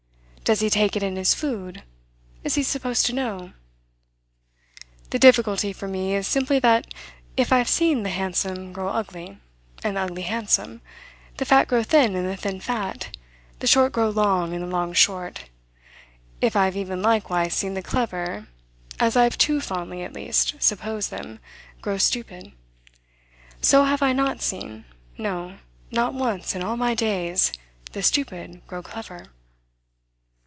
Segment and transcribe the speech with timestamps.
[0.43, 1.81] Does he take it in his food?
[2.43, 3.53] Is he supposed to know?
[5.11, 6.93] The difficulty for me is simply that
[7.37, 9.39] if I've seen the handsome grow ugly
[9.81, 10.81] and the ugly handsome,
[11.37, 13.15] the fat grow thin and the thin fat,
[13.59, 15.45] the short grow long and the long short;
[16.41, 18.47] if I've even, likewise, seen the clever,
[18.99, 21.39] as I've too fondly, at least, supposed them,
[21.81, 22.51] grow stupid:
[23.61, 24.83] so have I not seen
[25.17, 25.59] no,
[25.91, 27.53] not once in all my days
[27.93, 29.27] the stupid grow clever."